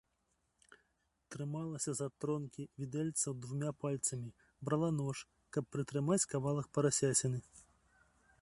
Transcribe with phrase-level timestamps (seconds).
[1.33, 4.29] Трымалася за тронкі відэльцаў двума пальцамі,
[4.69, 5.17] брала нож,
[5.59, 7.39] каб прытрымаць кавалак парасяціны.